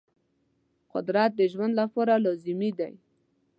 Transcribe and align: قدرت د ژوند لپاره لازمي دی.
قدرت 0.93 1.31
د 1.35 1.41
ژوند 1.51 1.73
لپاره 1.81 2.13
لازمي 2.25 2.71
دی. 2.79 2.93